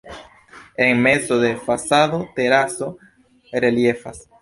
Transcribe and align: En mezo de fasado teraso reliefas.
En 0.77 0.99
mezo 0.99 1.37
de 1.39 1.57
fasado 1.57 2.27
teraso 2.35 2.97
reliefas. 3.51 4.27